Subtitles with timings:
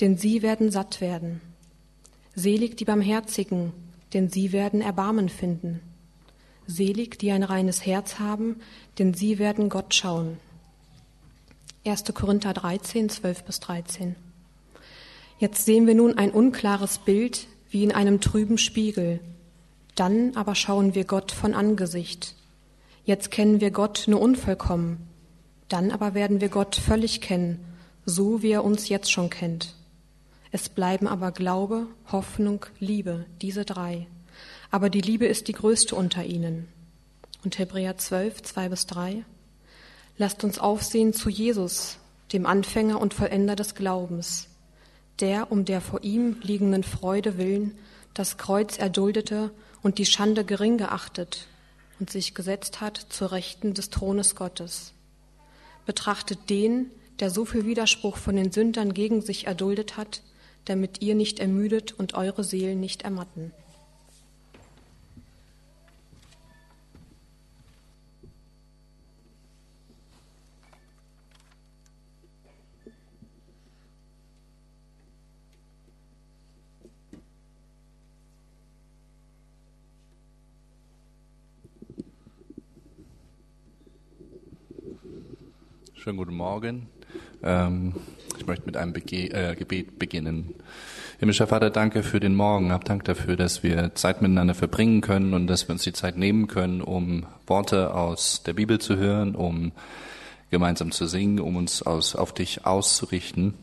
[0.00, 1.40] denn sie werden satt werden.
[2.34, 3.72] Selig die Barmherzigen,
[4.14, 5.80] denn sie werden Erbarmen finden.
[6.66, 8.56] Selig die ein reines Herz haben,
[8.98, 10.38] denn sie werden Gott schauen.
[11.84, 12.04] 1.
[12.14, 14.16] Korinther 13, 12 bis 13.
[15.38, 19.20] Jetzt sehen wir nun ein unklares Bild wie in einem trüben Spiegel.
[19.94, 22.34] Dann aber schauen wir Gott von Angesicht.
[23.04, 24.98] Jetzt kennen wir Gott nur unvollkommen.
[25.68, 27.64] Dann aber werden wir Gott völlig kennen,
[28.04, 29.74] so wie er uns jetzt schon kennt.
[30.50, 34.06] Es bleiben aber Glaube, Hoffnung, Liebe, diese drei.
[34.70, 36.68] Aber die Liebe ist die größte unter ihnen.
[37.44, 39.24] Und Hebräer 12, 2 bis 3.
[40.16, 41.98] Lasst uns aufsehen zu Jesus,
[42.32, 44.48] dem Anfänger und Vollender des Glaubens,
[45.20, 47.78] der um der vor ihm liegenden Freude willen
[48.18, 51.46] das Kreuz erduldete und die Schande gering geachtet
[52.00, 54.92] und sich gesetzt hat zur Rechten des Thrones Gottes.
[55.86, 60.22] Betrachtet den, der so viel Widerspruch von den Sündern gegen sich erduldet hat,
[60.68, 63.52] damit ihr nicht ermüdet und eure Seelen nicht ermatten.
[85.94, 86.88] Schönen guten Morgen.
[87.42, 87.94] Ähm,
[88.48, 90.54] möchte mit einem Bege äh, Gebet beginnen.
[91.18, 92.72] Himmlischer Vater, danke für den Morgen.
[92.72, 96.16] Hab Dank dafür, dass wir Zeit miteinander verbringen können und dass wir uns die Zeit
[96.16, 99.72] nehmen können, um Worte aus der Bibel zu hören, um
[100.50, 103.54] gemeinsam zu singen, um uns aus, auf dich auszurichten.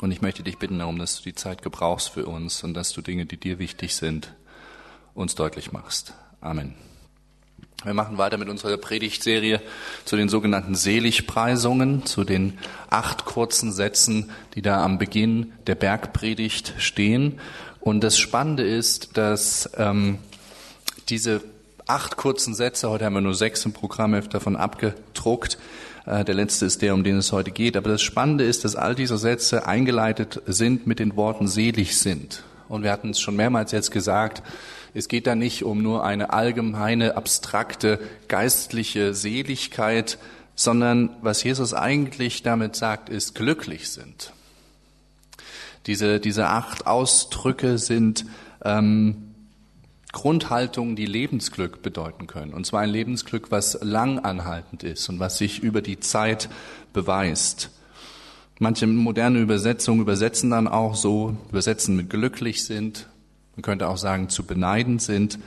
[0.00, 2.92] Und ich möchte dich bitten darum, dass du die Zeit gebrauchst für uns und dass
[2.92, 4.34] du Dinge, die dir wichtig sind,
[5.14, 6.14] uns deutlich machst.
[6.40, 6.74] Amen.
[7.84, 9.60] Wir machen weiter mit unserer Predigtserie
[10.04, 16.74] zu den sogenannten Seligpreisungen, zu den acht kurzen Sätzen, die da am Beginn der Bergpredigt
[16.78, 17.38] stehen.
[17.80, 20.18] Und das Spannende ist, dass ähm,
[21.10, 21.42] diese
[21.86, 25.58] acht kurzen Sätze, heute haben wir nur sechs im Programmheft davon abgedruckt,
[26.06, 27.76] äh, der letzte ist der, um den es heute geht.
[27.76, 32.42] Aber das Spannende ist, dass all diese Sätze eingeleitet sind mit den Worten selig sind.
[32.68, 34.42] Und wir hatten es schon mehrmals jetzt gesagt,
[34.96, 40.16] es geht da nicht um nur eine allgemeine, abstrakte, geistliche Seligkeit,
[40.54, 44.32] sondern was Jesus eigentlich damit sagt, ist glücklich sind.
[45.84, 48.24] Diese, diese acht Ausdrücke sind
[48.64, 49.34] ähm,
[50.12, 52.54] Grundhaltungen, die Lebensglück bedeuten können.
[52.54, 56.48] Und zwar ein Lebensglück, was lang anhaltend ist und was sich über die Zeit
[56.94, 57.68] beweist.
[58.58, 63.08] Manche moderne Übersetzungen übersetzen dann auch so, übersetzen mit glücklich sind,
[63.56, 65.38] man könnte auch sagen, zu beneiden sind.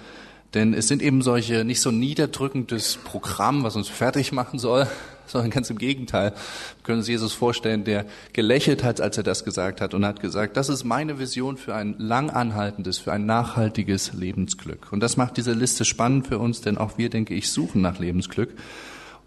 [0.56, 4.88] Denn es sind eben solche nicht so niederdrückendes Programm, was uns fertig machen soll,
[5.28, 6.32] sondern ganz im Gegenteil.
[6.32, 10.22] Wir können uns Jesus vorstellen, der gelächelt hat, als er das gesagt hat und hat
[10.22, 14.92] gesagt, das ist meine Vision für ein langanhaltendes, für ein nachhaltiges Lebensglück.
[14.92, 18.00] Und das macht diese Liste spannend für uns, denn auch wir, denke ich, suchen nach
[18.00, 18.50] Lebensglück.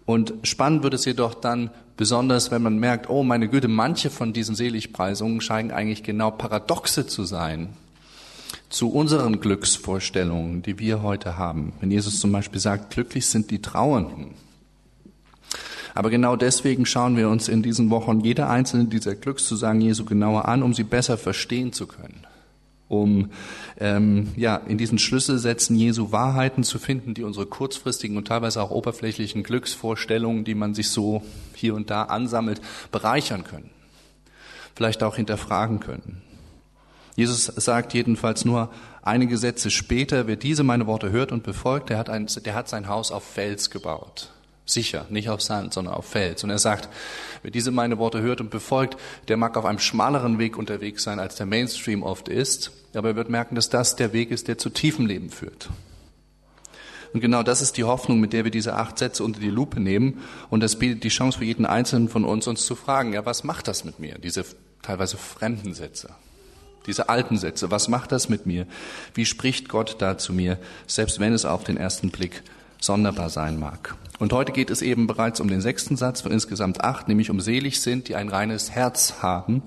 [0.05, 4.33] Und spannend wird es jedoch dann besonders, wenn man merkt, oh meine Güte, manche von
[4.33, 7.69] diesen Seligpreisungen scheinen eigentlich genau Paradoxe zu sein
[8.73, 11.73] zu unseren Glücksvorstellungen, die wir heute haben.
[11.79, 14.31] Wenn Jesus zum Beispiel sagt, glücklich sind die Trauernden.
[15.93, 20.47] Aber genau deswegen schauen wir uns in diesen Wochen jede einzelne dieser Glückszusagen Jesu genauer
[20.47, 22.25] an, um sie besser verstehen zu können.
[22.87, 23.29] Um
[23.79, 28.71] ähm, ja, in diesen Schlüsselsätzen Jesu Wahrheiten zu finden, die unsere kurzfristigen und teilweise auch
[28.71, 31.21] oberflächlichen Glücksvorstellungen, die man sich so
[31.53, 32.59] hier und da ansammelt,
[32.91, 33.69] bereichern können.
[34.73, 36.23] Vielleicht auch hinterfragen können.
[37.15, 38.71] Jesus sagt jedenfalls nur
[39.03, 42.69] einige Sätze später, wer diese meine Worte hört und befolgt, der hat, ein, der hat
[42.69, 44.31] sein Haus auf Fels gebaut.
[44.65, 46.43] Sicher, nicht auf Sand, sondern auf Fels.
[46.43, 46.87] Und er sagt,
[47.41, 48.97] wer diese meine Worte hört und befolgt,
[49.27, 53.15] der mag auf einem schmaleren Weg unterwegs sein, als der Mainstream oft ist, aber er
[53.15, 55.69] wird merken, dass das der Weg ist, der zu tiefem Leben führt.
[57.13, 59.79] Und genau das ist die Hoffnung, mit der wir diese acht Sätze unter die Lupe
[59.79, 60.21] nehmen.
[60.49, 63.43] Und das bietet die Chance für jeden Einzelnen von uns, uns zu fragen, ja, was
[63.43, 64.45] macht das mit mir, diese
[64.81, 66.09] teilweise fremden Sätze?
[66.85, 68.65] Diese alten Sätze, was macht das mit mir?
[69.13, 70.57] Wie spricht Gott da zu mir,
[70.87, 72.43] selbst wenn es auf den ersten Blick
[72.79, 73.95] sonderbar sein mag?
[74.19, 77.39] Und heute geht es eben bereits um den sechsten Satz von insgesamt acht, nämlich um
[77.39, 79.63] selig sind, die ein reines Herz haben,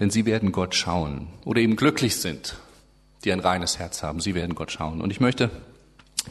[0.00, 1.28] denn sie werden Gott schauen.
[1.44, 2.56] Oder eben glücklich sind,
[3.24, 5.00] die ein reines Herz haben, sie werden Gott schauen.
[5.00, 5.50] Und ich möchte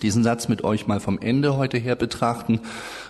[0.01, 2.61] diesen Satz mit euch mal vom Ende heute her betrachten.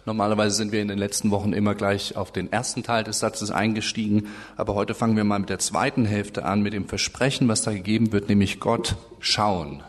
[0.05, 3.51] Normalerweise sind wir in den letzten Wochen immer gleich auf den ersten Teil des Satzes
[3.51, 7.61] eingestiegen, aber heute fangen wir mal mit der zweiten Hälfte an, mit dem Versprechen, was
[7.61, 9.83] da gegeben wird, nämlich Gott schauen.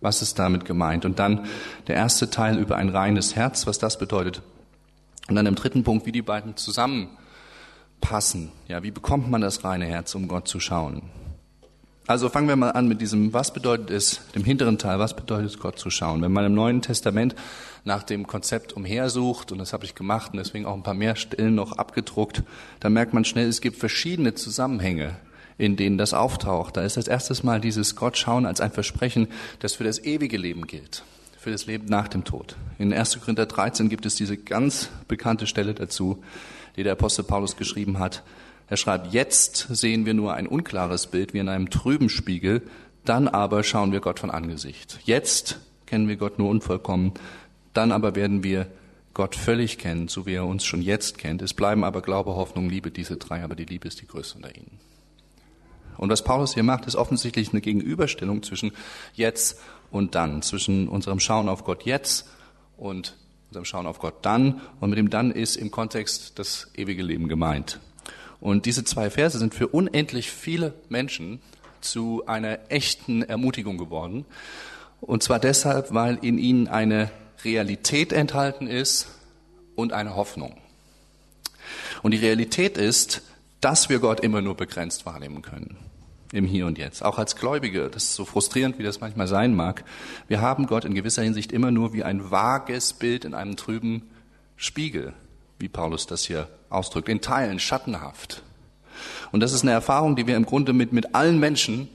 [0.00, 1.04] Was ist damit gemeint?
[1.04, 1.46] Und dann
[1.86, 4.40] der erste Teil über ein reines Herz, was das bedeutet.
[5.28, 7.08] Und dann im dritten Punkt, wie die beiden zusammen
[8.00, 8.50] passen.
[8.66, 11.02] Ja, wie bekommt man das reine Herz, um Gott zu schauen?
[12.06, 15.50] Also fangen wir mal an mit diesem, was bedeutet es, dem hinteren Teil, was bedeutet
[15.50, 16.22] es, Gott zu schauen?
[16.22, 17.36] Wenn man im Neuen Testament
[17.84, 21.14] nach dem Konzept umhersucht, und das habe ich gemacht und deswegen auch ein paar mehr
[21.14, 22.42] Stellen noch abgedruckt,
[22.80, 25.16] dann merkt man schnell, es gibt verschiedene Zusammenhänge,
[25.56, 26.76] in denen das auftaucht.
[26.76, 29.28] Da ist als erstes mal dieses Gott schauen als ein Versprechen,
[29.60, 31.04] das für das ewige Leben gilt,
[31.38, 32.56] für das Leben nach dem Tod.
[32.78, 33.20] In 1.
[33.20, 36.24] Korinther 13 gibt es diese ganz bekannte Stelle dazu,
[36.76, 38.22] die der Apostel Paulus geschrieben hat.
[38.70, 42.62] Er schreibt, jetzt sehen wir nur ein unklares Bild wie in einem trüben Spiegel,
[43.04, 45.00] dann aber schauen wir Gott von Angesicht.
[45.04, 47.12] Jetzt kennen wir Gott nur unvollkommen,
[47.74, 48.68] dann aber werden wir
[49.12, 51.42] Gott völlig kennen, so wie er uns schon jetzt kennt.
[51.42, 54.54] Es bleiben aber Glaube, Hoffnung, Liebe, diese drei, aber die Liebe ist die größte unter
[54.54, 54.78] ihnen.
[55.96, 58.70] Und was Paulus hier macht, ist offensichtlich eine Gegenüberstellung zwischen
[59.14, 62.28] jetzt und dann, zwischen unserem Schauen auf Gott jetzt
[62.76, 63.16] und
[63.48, 64.60] unserem Schauen auf Gott dann.
[64.78, 67.80] Und mit dem dann ist im Kontext das ewige Leben gemeint.
[68.40, 71.40] Und diese zwei Verse sind für unendlich viele Menschen
[71.80, 74.24] zu einer echten Ermutigung geworden.
[75.00, 77.10] Und zwar deshalb, weil in ihnen eine
[77.44, 79.08] Realität enthalten ist
[79.74, 80.56] und eine Hoffnung.
[82.02, 83.22] Und die Realität ist,
[83.60, 85.76] dass wir Gott immer nur begrenzt wahrnehmen können.
[86.32, 87.04] Im Hier und Jetzt.
[87.04, 89.84] Auch als Gläubige, das ist so frustrierend, wie das manchmal sein mag.
[90.28, 94.08] Wir haben Gott in gewisser Hinsicht immer nur wie ein vages Bild in einem trüben
[94.56, 95.12] Spiegel,
[95.60, 98.42] wie Paulus das hier ausdrückt, in Teilen schattenhaft.
[99.32, 101.88] Und das ist eine Erfahrung, die wir im Grunde mit, mit allen Menschen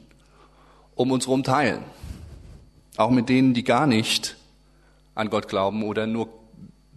[0.95, 1.83] um uns herum teilen.
[2.97, 4.38] Auch mit denen, die gar nicht
[5.13, 6.29] an Gott glauben oder nur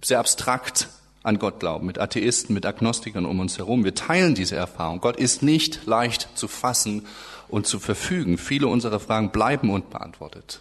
[0.02, 0.88] sehr abstrakt
[1.22, 3.84] an Gott glauben, mit Atheisten, mit Agnostikern um uns herum.
[3.84, 5.00] Wir teilen diese Erfahrung.
[5.00, 7.06] Gott ist nicht leicht zu fassen
[7.48, 8.38] und zu verfügen.
[8.38, 10.60] Viele unserer Fragen bleiben unbeantwortet.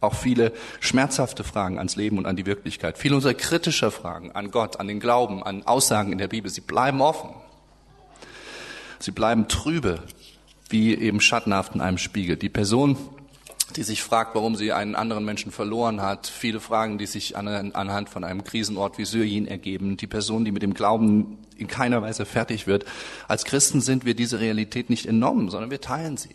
[0.00, 2.98] Auch viele schmerzhafte Fragen ans Leben und an die Wirklichkeit.
[2.98, 6.60] Viele unserer kritischer Fragen an Gott, an den Glauben, an Aussagen in der Bibel, sie
[6.60, 7.30] bleiben offen.
[9.00, 10.02] Sie bleiben trübe,
[10.68, 12.36] wie eben schattenhaft in einem Spiegel.
[12.36, 12.96] Die Person,
[13.76, 16.26] die sich fragt, warum sie einen anderen Menschen verloren hat.
[16.26, 19.96] Viele Fragen, die sich anhand von einem Krisenort wie Syrien ergeben.
[19.96, 22.84] Die Person, die mit dem Glauben in keiner Weise fertig wird.
[23.26, 26.34] Als Christen sind wir diese Realität nicht entnommen, sondern wir teilen sie.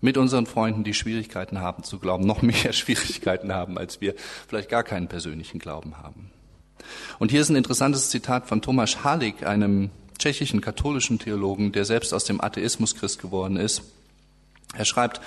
[0.00, 4.14] Mit unseren Freunden, die Schwierigkeiten haben zu glauben, noch mehr Schwierigkeiten haben, als wir
[4.48, 6.30] vielleicht gar keinen persönlichen Glauben haben.
[7.18, 12.12] Und hier ist ein interessantes Zitat von Thomas Halik, einem tschechischen katholischen Theologen, der selbst
[12.12, 13.82] aus dem Atheismus Christ geworden ist.
[14.74, 15.20] Er schreibt,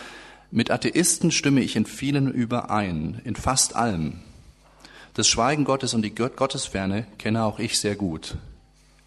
[0.51, 4.21] mit Atheisten stimme ich in vielen überein, in fast allem.
[5.13, 8.35] Das Schweigen Gottes und die Gottesferne kenne auch ich sehr gut.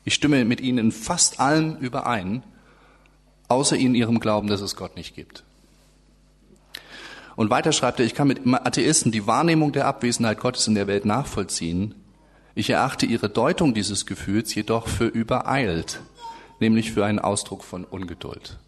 [0.04, 2.42] Ich stimme mit ihnen in fast allem überein,
[3.48, 5.44] außer in ihrem Glauben, dass es Gott nicht gibt.
[7.36, 10.86] Und weiter schreibt er, ich kann mit Atheisten die Wahrnehmung der Abwesenheit Gottes in der
[10.86, 11.94] Welt nachvollziehen.
[12.54, 16.00] Ich erachte ihre Deutung dieses Gefühls jedoch für übereilt,
[16.60, 18.58] nämlich für einen Ausdruck von Ungeduld.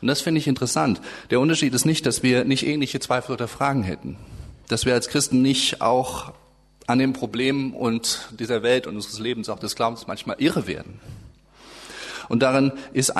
[0.00, 1.00] Und das finde ich interessant.
[1.30, 4.16] Der Unterschied ist nicht, dass wir nicht ähnliche Zweifel oder Fragen hätten.
[4.68, 6.32] Dass wir als Christen nicht auch
[6.86, 11.00] an den Problemen und dieser Welt und unseres Lebens, auch des Glaubens manchmal irre werden.
[12.28, 13.16] Und darin ist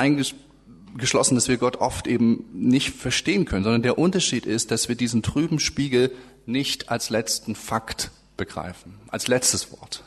[0.97, 4.95] eingeschlossen, dass wir Gott oft eben nicht verstehen können, sondern der Unterschied ist, dass wir
[4.95, 6.11] diesen trüben Spiegel
[6.47, 10.03] nicht als letzten Fakt begreifen, als letztes Wort,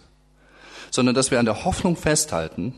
[0.91, 2.75] sondern dass wir an der Hoffnung festhalten,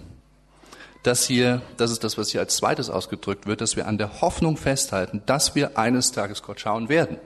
[1.02, 4.20] dass hier, das ist das, was hier als zweites ausgedrückt wird, dass wir an der
[4.20, 7.16] Hoffnung festhalten, dass wir eines Tages Gott schauen werden.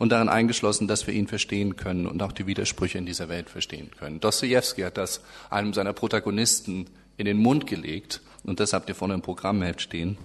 [0.00, 3.48] Und darin eingeschlossen, dass wir ihn verstehen können und auch die Widersprüche in dieser Welt
[3.48, 4.18] verstehen können.
[4.18, 9.14] Dostoevsky hat das einem seiner Protagonisten in den Mund gelegt und das habt ihr vorne
[9.14, 10.18] im Programmheft stehen.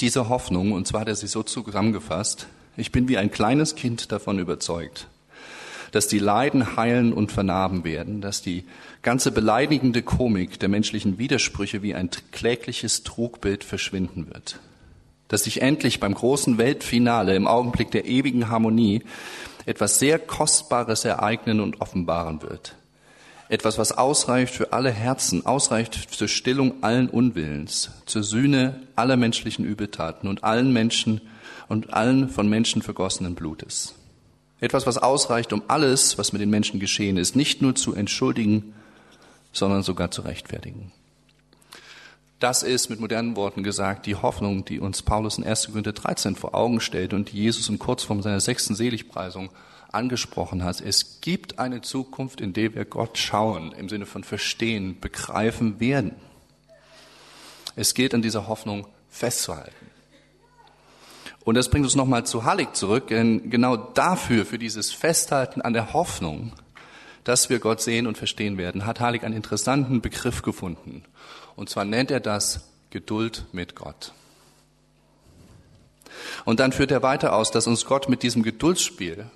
[0.00, 4.12] Diese Hoffnung, und zwar hat er sie so zusammengefasst, ich bin wie ein kleines Kind
[4.12, 5.06] davon überzeugt,
[5.92, 8.64] dass die Leiden heilen und vernarben werden, dass die
[9.02, 14.58] ganze beleidigende Komik der menschlichen Widersprüche wie ein klägliches Trugbild verschwinden wird,
[15.28, 19.02] dass sich endlich beim großen Weltfinale im Augenblick der ewigen Harmonie
[19.64, 22.74] etwas sehr Kostbares ereignen und offenbaren wird.
[23.48, 29.64] Etwas, was ausreicht für alle Herzen, ausreicht zur Stillung allen Unwillens, zur Sühne aller menschlichen
[29.64, 31.20] Übeltaten und allen Menschen
[31.68, 33.94] und allen von Menschen vergossenen Blutes.
[34.58, 38.74] Etwas, was ausreicht, um alles, was mit den Menschen geschehen ist, nicht nur zu entschuldigen,
[39.52, 40.92] sondern sogar zu rechtfertigen.
[42.38, 45.68] Das ist mit modernen Worten gesagt die Hoffnung, die uns Paulus in 1.
[45.68, 49.50] Korinther 13 vor Augen stellt und die Jesus in kurz vor seiner sechsten Seligpreisung
[49.96, 50.80] angesprochen hat.
[50.80, 56.14] Es gibt eine Zukunft, in der wir Gott schauen, im Sinne von verstehen, begreifen werden.
[57.74, 59.90] Es gilt an dieser Hoffnung festzuhalten.
[61.44, 65.72] Und das bringt uns nochmal zu Hallig zurück, denn genau dafür, für dieses Festhalten an
[65.72, 66.52] der Hoffnung,
[67.22, 71.04] dass wir Gott sehen und verstehen werden, hat Heilig einen interessanten Begriff gefunden.
[71.54, 74.12] Und zwar nennt er das Geduld mit Gott.
[76.44, 79.26] Und dann führt er weiter aus, dass uns Gott mit diesem Geduldsspiel,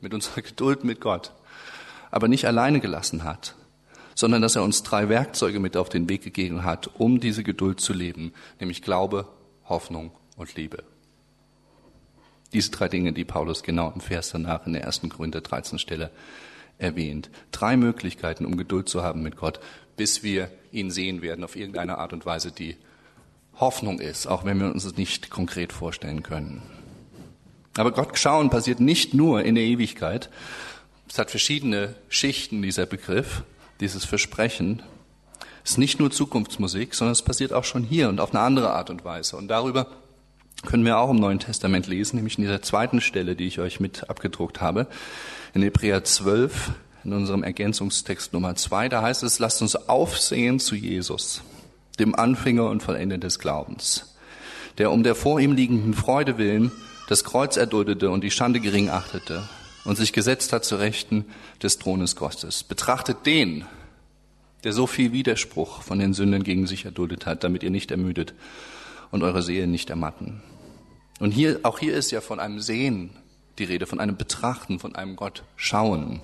[0.00, 1.32] mit unserer Geduld mit Gott,
[2.10, 3.54] aber nicht alleine gelassen hat,
[4.14, 7.80] sondern dass er uns drei Werkzeuge mit auf den Weg gegeben hat, um diese Geduld
[7.80, 9.28] zu leben, nämlich Glaube,
[9.64, 10.82] Hoffnung und Liebe.
[12.52, 16.10] Diese drei Dinge, die Paulus genau im Vers danach in der ersten Korinther 13 Stelle
[16.78, 17.30] erwähnt.
[17.52, 19.60] Drei Möglichkeiten, um Geduld zu haben mit Gott,
[19.96, 22.76] bis wir ihn sehen werden auf irgendeine Art und Weise, die
[23.56, 26.62] Hoffnung ist, auch wenn wir uns es nicht konkret vorstellen können.
[27.78, 30.30] Aber Gott schauen passiert nicht nur in der Ewigkeit.
[31.08, 33.44] Es hat verschiedene Schichten, dieser Begriff,
[33.80, 34.82] dieses Versprechen.
[35.64, 38.72] Es ist nicht nur Zukunftsmusik, sondern es passiert auch schon hier und auf eine andere
[38.72, 39.36] Art und Weise.
[39.36, 39.86] Und darüber
[40.66, 43.78] können wir auch im Neuen Testament lesen, nämlich in dieser zweiten Stelle, die ich euch
[43.78, 44.88] mit abgedruckt habe,
[45.54, 46.72] in Hebräer 12,
[47.04, 51.42] in unserem Ergänzungstext Nummer zwei, da heißt es, lasst uns aufsehen zu Jesus,
[52.00, 54.16] dem Anfänger und Vollender des Glaubens,
[54.78, 56.72] der um der vor ihm liegenden Freude willen
[57.08, 59.48] das Kreuz erduldete und die Schande gering achtete
[59.84, 61.24] und sich gesetzt hat zu Rechten
[61.62, 62.62] des Thrones Gottes.
[62.62, 63.64] Betrachtet den,
[64.62, 68.34] der so viel Widerspruch von den Sünden gegen sich erduldet hat, damit ihr nicht ermüdet
[69.10, 70.42] und eure Seelen nicht ermatten.
[71.18, 73.10] Und hier, auch hier ist ja von einem Sehen
[73.58, 76.20] die Rede, von einem Betrachten, von einem Gott schauen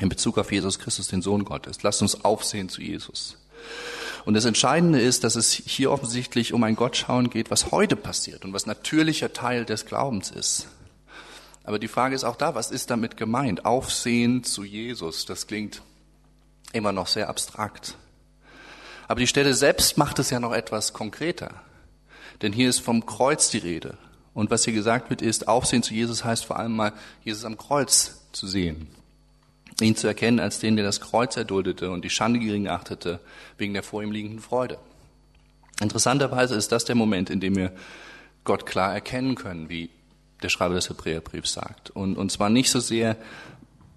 [0.00, 1.84] in Bezug auf Jesus Christus, den Sohn Gottes.
[1.84, 3.36] Lasst uns aufsehen zu Jesus.
[4.28, 8.44] Und das Entscheidende ist, dass es hier offensichtlich um ein Gottschauen geht, was heute passiert
[8.44, 10.66] und was natürlicher Teil des Glaubens ist.
[11.64, 13.64] Aber die Frage ist auch da, was ist damit gemeint?
[13.64, 15.80] Aufsehen zu Jesus, das klingt
[16.74, 17.96] immer noch sehr abstrakt.
[19.06, 21.62] Aber die Stelle selbst macht es ja noch etwas konkreter.
[22.42, 23.96] Denn hier ist vom Kreuz die Rede.
[24.34, 26.92] Und was hier gesagt wird, ist, Aufsehen zu Jesus heißt vor allem mal,
[27.24, 28.88] Jesus am Kreuz zu sehen.
[29.80, 33.20] Ihn zu erkennen als den, der das Kreuz erduldete und die Schande gering achtete,
[33.58, 34.78] wegen der vor ihm liegenden Freude.
[35.80, 37.72] Interessanterweise ist das der Moment, in dem wir
[38.44, 39.90] Gott klar erkennen können, wie
[40.42, 41.90] der Schreiber des Hebräerbriefs sagt.
[41.90, 43.16] Und, und zwar nicht so sehr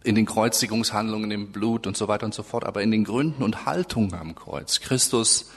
[0.04, 3.44] in den Kreuzigungshandlungen, im Blut und so weiter und so fort, aber in den Gründen
[3.44, 4.80] und Haltungen am Kreuz.
[4.80, 5.52] Christus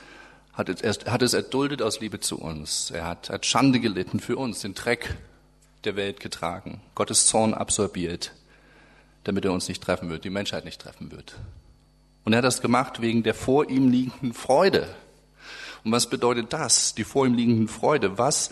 [0.52, 2.90] hat es, hat es erduldet aus Liebe zu uns.
[2.90, 5.16] Er hat, hat Schande gelitten für uns, den Dreck
[5.84, 8.32] der Welt getragen, Gottes Zorn absorbiert,
[9.24, 11.36] damit er uns nicht treffen wird, die Menschheit nicht treffen wird.
[12.24, 14.88] Und er hat das gemacht wegen der vor ihm liegenden Freude.
[15.84, 18.16] Und was bedeutet das, die vor ihm liegenden Freude?
[18.16, 18.50] Was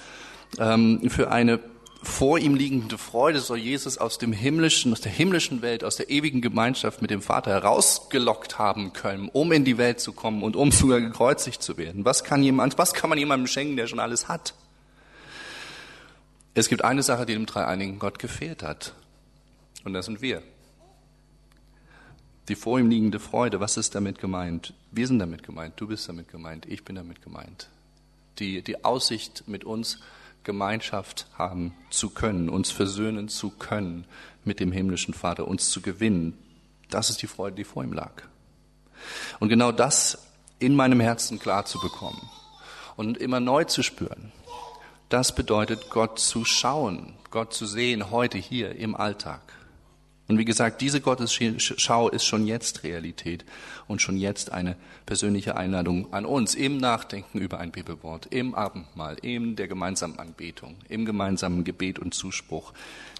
[0.58, 1.60] ähm, für eine
[2.02, 6.10] vor ihm liegende Freude soll Jesus aus dem himmlischen, aus der himmlischen Welt, aus der
[6.10, 10.56] ewigen Gemeinschaft mit dem Vater herausgelockt haben können, um in die Welt zu kommen und
[10.56, 12.04] um sogar gekreuzigt zu werden.
[12.04, 14.54] Was kann jemand, was kann man jemandem schenken, der schon alles hat?
[16.54, 18.92] Es gibt eine Sache, die dem dreieinigen Gott gefehlt hat.
[19.84, 20.42] Und das sind wir.
[22.48, 24.74] Die vor ihm liegende Freude, was ist damit gemeint?
[24.90, 27.68] Wir sind damit gemeint, du bist damit gemeint, ich bin damit gemeint.
[28.38, 30.00] Die, die Aussicht mit uns,
[30.44, 34.04] Gemeinschaft haben zu können, uns versöhnen zu können
[34.44, 36.36] mit dem himmlischen Vater, uns zu gewinnen.
[36.90, 38.12] Das ist die Freude, die vor ihm lag.
[39.40, 40.26] Und genau das
[40.58, 42.28] in meinem Herzen klar zu bekommen
[42.96, 44.32] und immer neu zu spüren,
[45.08, 49.40] das bedeutet Gott zu schauen, Gott zu sehen heute hier im Alltag.
[50.28, 53.44] Und wie gesagt, diese Gottesschau ist schon jetzt Realität
[53.88, 59.16] und schon jetzt eine persönliche Einladung an uns im Nachdenken über ein Bibelwort, im Abendmahl,
[59.20, 62.72] in der gemeinsamen Anbetung, im gemeinsamen Gebet und Zuspruch,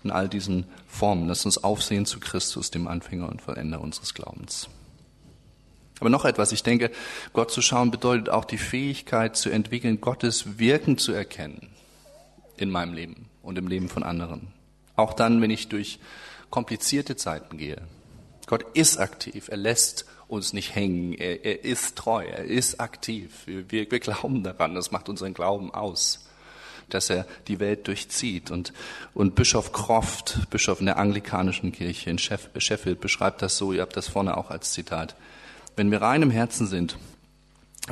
[0.04, 1.28] in all diesen Formen.
[1.28, 4.68] Lass uns aufsehen zu Christus, dem Anfänger und Vollender unseres Glaubens.
[6.00, 6.90] Aber noch etwas, ich denke,
[7.32, 11.68] Gott zu schauen bedeutet auch die Fähigkeit zu entwickeln, Gottes Wirken zu erkennen
[12.56, 14.48] in meinem Leben und im Leben von anderen.
[14.96, 15.98] Auch dann, wenn ich durch
[16.52, 17.82] komplizierte Zeiten gehe.
[18.46, 23.46] Gott ist aktiv, er lässt uns nicht hängen, er, er ist treu, er ist aktiv.
[23.46, 26.28] Wir, wir, wir glauben daran, das macht unseren Glauben aus,
[26.88, 28.50] dass er die Welt durchzieht.
[28.50, 28.72] Und,
[29.14, 33.96] und Bischof Croft, Bischof in der anglikanischen Kirche in Sheffield, beschreibt das so, ihr habt
[33.96, 35.16] das vorne auch als Zitat.
[35.74, 36.98] Wenn wir rein im Herzen sind,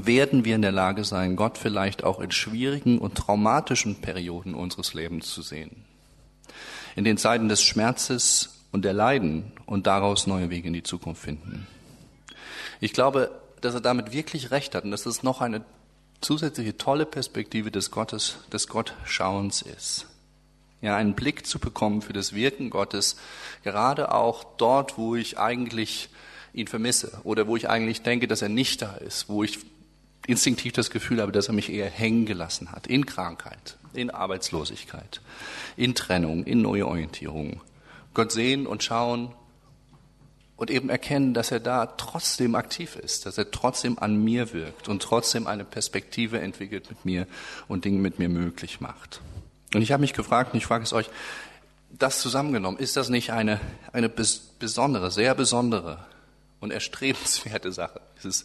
[0.01, 4.93] werden wir in der Lage sein, Gott vielleicht auch in schwierigen und traumatischen Perioden unseres
[4.95, 5.85] Lebens zu sehen
[6.97, 11.23] in den Zeiten des Schmerzes und der Leiden und daraus neue Wege in die Zukunft
[11.23, 11.67] finden.
[12.81, 13.31] Ich glaube,
[13.61, 15.63] dass er damit wirklich recht hat und dass es noch eine
[16.21, 20.07] zusätzliche tolle Perspektive des Gottes, des Gottschauens ist.
[20.83, 23.17] Ja, einen Blick zu bekommen für das Wirken Gottes,
[23.65, 26.09] gerade auch dort, wo ich eigentlich
[26.55, 29.59] ihn vermisse oder wo ich eigentlich denke, dass er nicht da ist, wo ich
[30.31, 34.11] instinktiv das Gefühl habe, dass er mich eher hängen gelassen hat, in Krankheit, in
[40.61, 44.89] und eben erkennen, dass er da trotzdem aktiv ist, dass er trotzdem an mir wirkt
[44.89, 47.27] und trotzdem eine Perspektive entwickelt mit mir
[47.67, 49.23] und Dinge mit mir möglich macht.
[49.73, 51.09] Und ich habe mich gefragt, und ich frage es euch,
[51.91, 53.59] das zusammengenommen, ist das nicht eine,
[53.93, 56.05] eine besondere, sehr besondere
[56.61, 58.45] und erstrebenswerte Sache, dieses,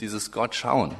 [0.00, 0.94] dieses Gott schauen?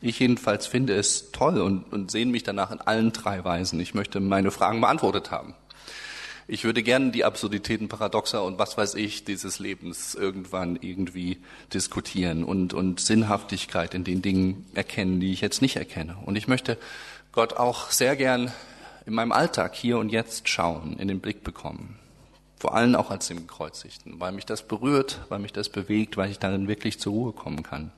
[0.00, 3.80] Ich jedenfalls finde es toll und, und sehne mich danach in allen drei Weisen.
[3.80, 5.54] Ich möchte meine Fragen beantwortet haben.
[6.50, 11.38] Ich würde gerne die Absurditäten, Paradoxa und was weiß ich dieses Lebens irgendwann irgendwie
[11.74, 16.16] diskutieren und, und Sinnhaftigkeit in den Dingen erkennen, die ich jetzt nicht erkenne.
[16.24, 16.78] Und ich möchte
[17.32, 18.50] Gott auch sehr gern
[19.04, 21.98] in meinem Alltag hier und jetzt schauen, in den Blick bekommen.
[22.58, 26.30] Vor allem auch als dem Gekreuzigten, weil mich das berührt, weil mich das bewegt, weil
[26.30, 27.92] ich darin wirklich zur Ruhe kommen kann.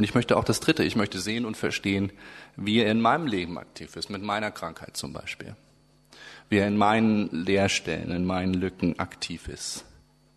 [0.00, 2.10] Und ich möchte auch das Dritte, ich möchte sehen und verstehen,
[2.56, 5.54] wie er in meinem Leben aktiv ist, mit meiner Krankheit zum Beispiel.
[6.48, 9.84] Wie er in meinen Leerstellen, in meinen Lücken aktiv ist.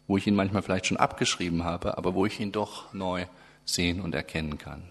[0.05, 3.25] Wo ich ihn manchmal vielleicht schon abgeschrieben habe, aber wo ich ihn doch neu
[3.63, 4.84] sehen und erkennen kann.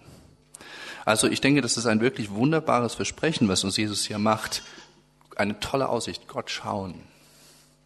[1.05, 4.63] Also ich denke, das ist ein wirklich wunderbares Versprechen, was uns Jesus hier macht.
[5.37, 6.29] Eine tolle Aussicht.
[6.29, 6.95] Gott schauen,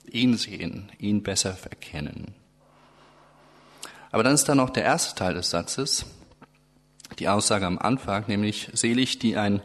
[0.09, 2.37] ihn sehen, ihn besser erkennen.
[4.13, 6.07] Aber dann ist da noch der erste Teil des Satzes,
[7.19, 9.63] die Aussage am Anfang, nämlich selig, die ein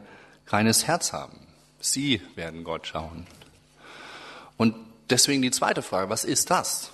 [0.48, 1.40] reines Herz haben.
[1.80, 3.26] Sie werden Gott schauen.
[4.58, 4.76] Und
[5.10, 6.92] deswegen die zweite Frage, was ist das?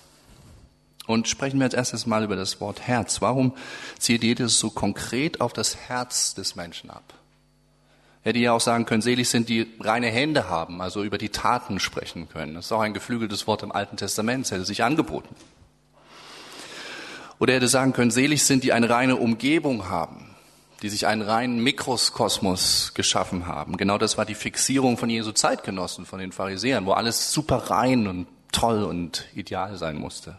[1.06, 3.20] Und sprechen wir als erstes mal über das Wort Herz.
[3.20, 3.54] Warum
[3.98, 7.14] zieht Jesus so konkret auf das Herz des Menschen ab?
[8.22, 11.80] Hätte ja auch sagen können, selig sind die reine Hände haben, also über die Taten
[11.80, 12.54] sprechen können.
[12.54, 15.34] Das ist auch ein geflügeltes Wort im Alten Testament, es hätte sich angeboten.
[17.38, 20.28] Oder er hätte sagen können, selig sind die eine reine Umgebung haben
[20.82, 23.76] die sich einen reinen Mikroskosmos geschaffen haben.
[23.76, 28.06] Genau das war die Fixierung von Jesu Zeitgenossen, von den Pharisäern, wo alles super rein
[28.06, 30.36] und toll und ideal sein musste.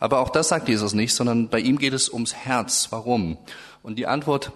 [0.00, 2.88] Aber auch das sagt Jesus nicht, sondern bei ihm geht es ums Herz.
[2.90, 3.38] Warum?
[3.84, 4.50] Und die Antwort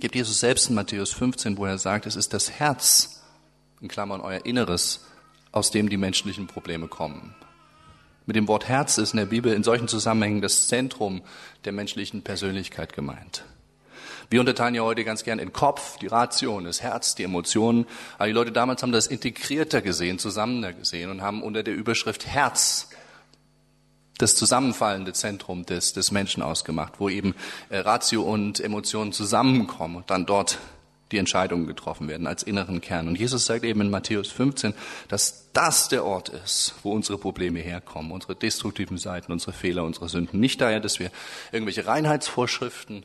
[0.00, 3.22] gibt Jesus selbst in Matthäus 15, wo er sagt, es ist das Herz,
[3.82, 5.04] in Klammern euer Inneres,
[5.52, 7.34] aus dem die menschlichen Probleme kommen.
[8.26, 11.22] Mit dem Wort Herz ist in der Bibel in solchen Zusammenhängen das Zentrum
[11.64, 13.44] der menschlichen Persönlichkeit gemeint.
[14.30, 17.86] Wir unterteilen ja heute ganz gern in Kopf, die Ration, das Herz, die Emotionen.
[18.16, 22.26] Aber die Leute damals haben das integrierter gesehen, zusammener gesehen und haben unter der Überschrift
[22.26, 22.88] Herz
[24.18, 27.34] das zusammenfallende Zentrum des, des Menschen ausgemacht, wo eben
[27.68, 30.58] äh, Ratio und Emotionen zusammenkommen und dann dort
[31.14, 33.08] die Entscheidungen getroffen werden als inneren Kern.
[33.08, 34.74] Und Jesus sagt eben in Matthäus 15,
[35.08, 40.08] dass das der Ort ist, wo unsere Probleme herkommen, unsere destruktiven Seiten, unsere Fehler, unsere
[40.08, 40.40] Sünden.
[40.40, 41.10] Nicht daher, dass wir
[41.52, 43.04] irgendwelche Reinheitsvorschriften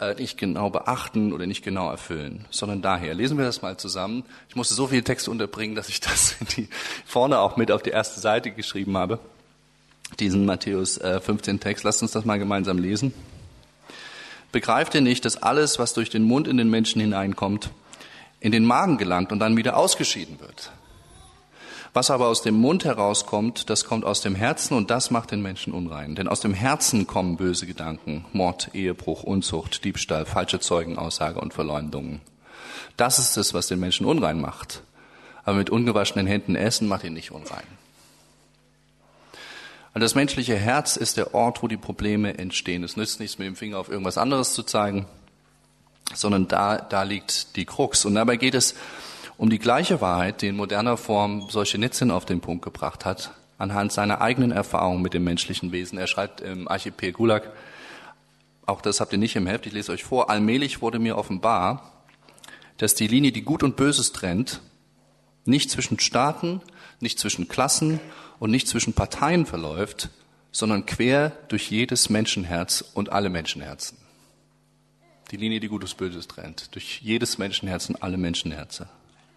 [0.00, 3.14] äh, nicht genau beachten oder nicht genau erfüllen, sondern daher.
[3.14, 4.24] Lesen wir das mal zusammen.
[4.48, 6.36] Ich musste so viele Texte unterbringen, dass ich das
[7.04, 9.18] vorne auch mit auf die erste Seite geschrieben habe.
[10.18, 11.84] Diesen Matthäus 15 äh, Text.
[11.84, 13.12] Lasst uns das mal gemeinsam lesen.
[14.52, 17.70] Begreift ihr nicht, dass alles, was durch den Mund in den Menschen hineinkommt,
[18.40, 20.72] in den Magen gelangt und dann wieder ausgeschieden wird?
[21.92, 25.42] Was aber aus dem Mund herauskommt, das kommt aus dem Herzen und das macht den
[25.42, 26.14] Menschen unrein.
[26.14, 32.20] Denn aus dem Herzen kommen böse Gedanken, Mord, Ehebruch, Unzucht, Diebstahl, falsche Zeugenaussage und Verleumdungen.
[32.96, 34.82] Das ist es, was den Menschen unrein macht.
[35.44, 37.79] Aber mit ungewaschenen Händen essen macht ihn nicht unrein.
[39.92, 42.84] Und das menschliche Herz ist der Ort, wo die Probleme entstehen.
[42.84, 45.06] Es nützt nichts, mit dem Finger auf irgendwas anderes zu zeigen,
[46.14, 48.04] sondern da, da liegt die Krux.
[48.04, 48.76] Und dabei geht es
[49.36, 53.32] um die gleiche Wahrheit, die in moderner Form solche Nitzin auf den Punkt gebracht hat,
[53.58, 55.98] anhand seiner eigenen Erfahrung mit dem menschlichen Wesen.
[55.98, 57.50] Er schreibt im Archipel Gulag,
[58.66, 62.04] auch das habt ihr nicht im Heft, ich lese euch vor, allmählich wurde mir offenbar,
[62.76, 64.60] dass die Linie, die Gut und Böses trennt,
[65.44, 66.60] nicht zwischen Staaten,
[67.00, 67.98] nicht zwischen Klassen
[68.40, 70.08] und nicht zwischen Parteien verläuft,
[70.50, 73.98] sondern quer durch jedes Menschenherz und alle Menschenherzen.
[75.30, 78.86] Die Linie, die Gutes Böses trennt, durch jedes Menschenherz und alle Menschenherzen.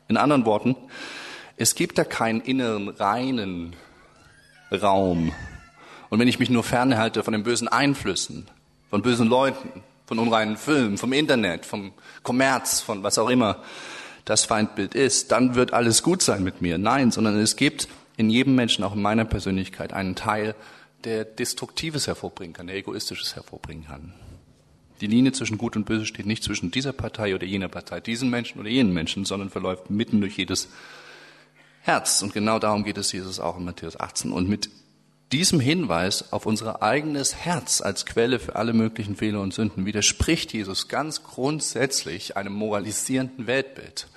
[0.07, 0.75] In anderen Worten,
[1.55, 3.75] es gibt da keinen inneren reinen
[4.71, 5.33] Raum.
[6.09, 8.47] Und wenn ich mich nur fernhalte von den bösen Einflüssen,
[8.89, 13.61] von bösen Leuten, von unreinen Filmen, vom Internet, vom Kommerz, von was auch immer
[14.25, 16.77] das Feindbild ist, dann wird alles gut sein mit mir.
[16.77, 17.87] Nein, sondern es gibt
[18.17, 20.56] in jedem Menschen, auch in meiner Persönlichkeit, einen Teil,
[21.04, 24.13] der Destruktives hervorbringen kann, der Egoistisches hervorbringen kann.
[25.02, 28.30] Die Linie zwischen Gut und Böse steht nicht zwischen dieser Partei oder jener Partei, diesen
[28.30, 30.69] Menschen oder jenen Menschen, sondern verläuft mitten durch jedes
[31.82, 32.21] Herz.
[32.21, 34.32] Und genau darum geht es Jesus auch in Matthäus 18.
[34.32, 34.69] Und mit
[35.34, 40.54] diesem Hinweis auf unser eigenes Herz als Quelle für alle möglichen Fehler und Sünden widerspricht
[40.54, 44.08] Jesus ganz grundsätzlich einem moralisierenden Weltbild.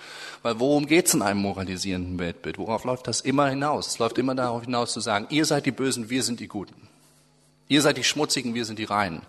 [0.43, 2.59] Weil worum geht es in einem moralisierenden Weltbild?
[2.59, 3.87] Worauf läuft das immer hinaus?
[3.87, 6.87] Es läuft immer darauf hinaus zu sagen, ihr seid die Bösen, wir sind die Guten.
[7.67, 9.23] Ihr seid die Schmutzigen, wir sind die Reinen.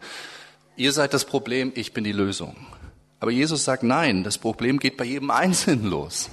[0.75, 2.57] Ihr seid das Problem, ich bin die Lösung.
[3.21, 6.29] Aber Jesus sagt, nein, das Problem geht bei jedem Einzelnen los.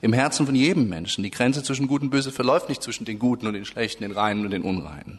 [0.00, 1.22] Im Herzen von jedem Menschen.
[1.22, 4.12] Die Grenze zwischen Gut und Böse verläuft nicht zwischen den Guten und den Schlechten, den
[4.12, 5.18] Reinen und den Unreinen.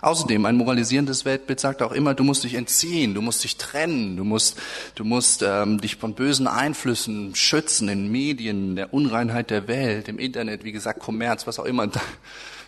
[0.00, 4.16] Außerdem, ein moralisierendes Weltbild sagt auch immer, du musst dich entziehen, du musst dich trennen,
[4.16, 4.56] du musst,
[4.94, 10.18] du musst ähm, dich von bösen Einflüssen schützen in Medien, der Unreinheit der Welt, im
[10.18, 11.88] Internet, wie gesagt, Kommerz, was auch immer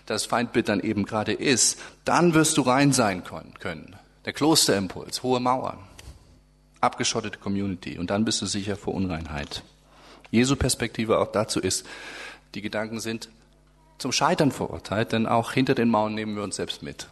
[0.06, 1.78] das Feindbild dann eben gerade ist.
[2.04, 3.96] Dann wirst du rein sein können.
[4.24, 5.78] Der Klosterimpuls, hohe Mauern,
[6.80, 9.62] abgeschottete Community und dann bist du sicher vor Unreinheit.
[10.30, 11.86] Jesu Perspektive auch dazu ist,
[12.54, 13.28] die Gedanken sind
[13.98, 17.08] zum Scheitern verurteilt, denn auch hinter den Mauern nehmen wir uns selbst mit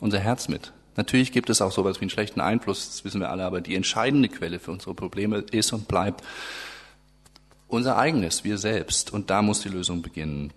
[0.00, 0.72] unser Herz mit.
[0.96, 3.76] Natürlich gibt es auch sowas wie einen schlechten Einfluss, das wissen wir alle, aber die
[3.76, 6.22] entscheidende Quelle für unsere Probleme ist und bleibt
[7.68, 9.12] unser eigenes, wir selbst.
[9.12, 10.52] Und da muss die Lösung beginnen.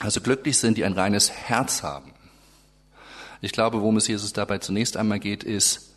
[0.00, 2.12] Also glücklich sind, die ein reines Herz haben.
[3.40, 5.94] Ich glaube, worum es Jesus dabei zunächst einmal geht, ist,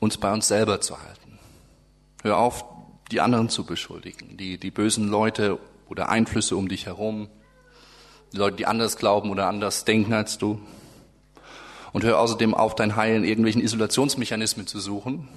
[0.00, 1.38] uns bei uns selber zu halten.
[2.22, 2.64] Hör auf,
[3.12, 7.28] die anderen zu beschuldigen, die, die bösen Leute oder Einflüsse um dich herum,
[8.32, 10.60] die Leute, die anders glauben oder anders denken als du.
[11.92, 15.28] Und hör außerdem auf, dein Heil in irgendwelchen Isolationsmechanismen zu suchen.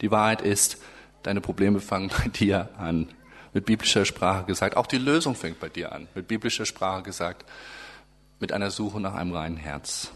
[0.00, 0.78] Die Wahrheit ist,
[1.22, 3.08] deine Probleme fangen bei dir an.
[3.52, 4.76] Mit biblischer Sprache gesagt.
[4.76, 6.08] Auch die Lösung fängt bei dir an.
[6.14, 7.44] Mit biblischer Sprache gesagt.
[8.40, 10.10] Mit einer Suche nach einem reinen Herz.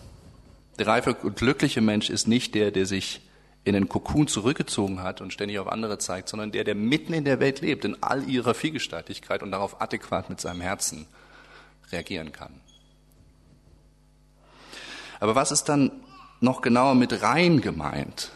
[0.79, 3.21] Der reife und glückliche Mensch ist nicht der, der sich
[3.65, 7.25] in den Kokon zurückgezogen hat und ständig auf andere zeigt, sondern der, der mitten in
[7.25, 11.07] der Welt lebt, in all ihrer Vielgestaltigkeit und darauf adäquat mit seinem Herzen
[11.93, 12.53] reagieren kann.
[15.21, 15.93] Aber was ist dann
[16.41, 18.33] noch genauer mit rein gemeint?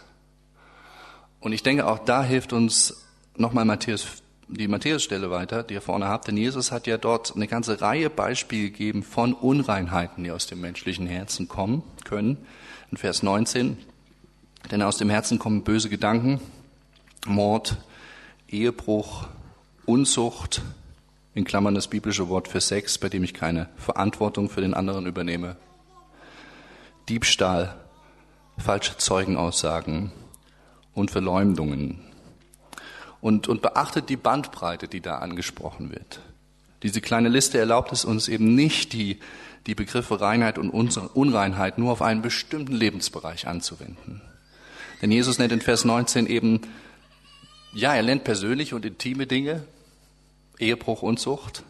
[1.40, 3.04] Und ich denke, auch da hilft uns
[3.36, 7.48] nochmal Matthäus, die Matthäus-Stelle weiter, die ihr vorne habt, denn Jesus hat ja dort eine
[7.48, 12.38] ganze Reihe Beispiele gegeben von Unreinheiten, die aus dem menschlichen Herzen kommen können.
[12.92, 13.78] In Vers 19,
[14.70, 16.40] denn aus dem Herzen kommen böse Gedanken,
[17.26, 17.76] Mord,
[18.48, 19.26] Ehebruch,
[19.84, 20.62] Unzucht,
[21.34, 25.06] in Klammern das biblische Wort für Sex, bei dem ich keine Verantwortung für den anderen
[25.06, 25.56] übernehme,
[27.08, 27.76] Diebstahl,
[28.58, 30.12] falsche Zeugenaussagen
[30.94, 32.00] und Verleumdungen.
[33.20, 36.20] Und, und beachtet die Bandbreite, die da angesprochen wird.
[36.82, 39.18] Diese kleine Liste erlaubt es uns eben nicht, die,
[39.66, 44.22] die Begriffe Reinheit und Unreinheit nur auf einen bestimmten Lebensbereich anzuwenden.
[45.02, 46.60] Denn Jesus nennt in Vers 19 eben,
[47.72, 49.64] ja, er nennt persönliche und intime Dinge,
[50.58, 51.62] Ehebruch, Unzucht,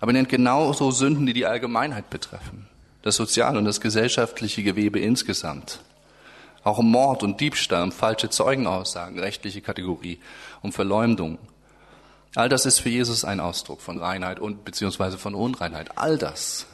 [0.00, 2.66] aber er nennt genauso Sünden, die die Allgemeinheit betreffen
[3.04, 5.80] das soziale und das gesellschaftliche Gewebe insgesamt.
[6.64, 10.18] Auch Mord und Diebstahl, falsche Zeugenaussagen, rechtliche Kategorie,
[10.62, 11.38] um Verleumdung.
[12.34, 15.98] All das ist für Jesus ein Ausdruck von Reinheit und beziehungsweise von Unreinheit.
[15.98, 16.66] All das.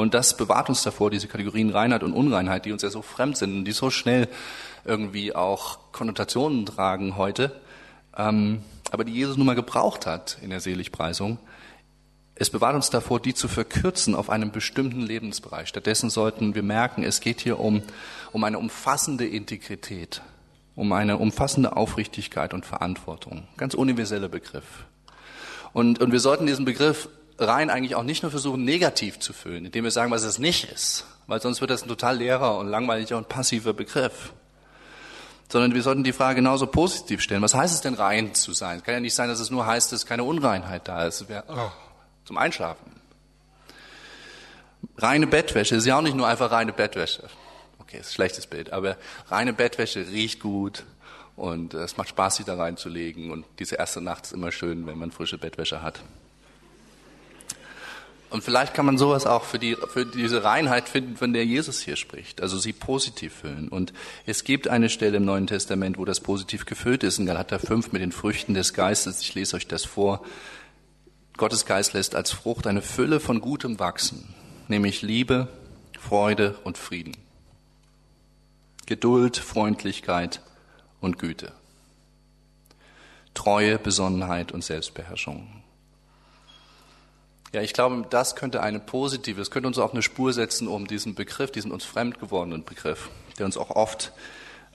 [0.00, 3.36] Und das bewahrt uns davor, diese Kategorien Reinheit und Unreinheit, die uns ja so fremd
[3.36, 4.28] sind und die so schnell
[4.84, 7.60] irgendwie auch Konnotationen tragen heute,
[8.16, 11.38] ähm, aber die Jesus nun mal gebraucht hat in der Seligpreisung,
[12.34, 15.68] es bewahrt uns davor, die zu verkürzen auf einem bestimmten Lebensbereich.
[15.68, 17.82] Stattdessen sollten wir merken, es geht hier um,
[18.32, 20.22] um eine umfassende Integrität,
[20.74, 23.46] um eine umfassende Aufrichtigkeit und Verantwortung.
[23.58, 24.86] Ganz universeller Begriff.
[25.74, 27.10] Und, und wir sollten diesen Begriff
[27.40, 30.70] rein eigentlich auch nicht nur versuchen, negativ zu füllen, indem wir sagen, was es nicht
[30.70, 34.32] ist, weil sonst wird das ein total leerer und langweiliger und passiver Begriff.
[35.48, 37.42] Sondern wir sollten die Frage genauso positiv stellen.
[37.42, 38.78] Was heißt es denn rein zu sein?
[38.78, 41.28] Es kann ja nicht sein, dass es nur heißt, dass keine Unreinheit da ist.
[41.28, 41.70] Wär, oh
[42.30, 42.92] zum Einschlafen.
[44.96, 47.24] Reine Bettwäsche ist ja auch nicht nur einfach reine Bettwäsche.
[47.80, 50.84] Okay, ist ein schlechtes Bild, aber reine Bettwäsche riecht gut
[51.34, 54.96] und es macht Spaß, sie da reinzulegen und diese erste Nacht ist immer schön, wenn
[54.96, 56.00] man frische Bettwäsche hat.
[58.30, 61.80] Und vielleicht kann man sowas auch für, die, für diese Reinheit finden, von der Jesus
[61.80, 62.40] hier spricht.
[62.40, 63.68] Also sie positiv füllen.
[63.68, 63.92] Und
[64.24, 67.90] es gibt eine Stelle im Neuen Testament, wo das positiv gefüllt ist, in Galater 5
[67.90, 69.20] mit den Früchten des Geistes.
[69.20, 70.24] Ich lese euch das vor.
[71.36, 74.32] Gottes Geist lässt als Frucht eine Fülle von Gutem wachsen,
[74.68, 75.48] nämlich Liebe,
[75.98, 77.16] Freude und Frieden,
[78.86, 80.40] Geduld, Freundlichkeit
[81.00, 81.52] und Güte,
[83.34, 85.59] Treue, Besonnenheit und Selbstbeherrschung.
[87.52, 90.86] Ja, ich glaube, das könnte eine positive, es könnte uns auf eine Spur setzen, um
[90.86, 94.12] diesen Begriff, diesen uns fremd gewordenen Begriff, der uns auch oft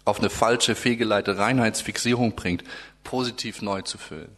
[0.03, 2.63] auf eine falsche, fehlgeleitete Reinheitsfixierung bringt,
[3.03, 4.29] positiv neu zu füllen